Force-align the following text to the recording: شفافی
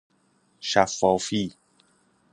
شفافی 0.59 1.55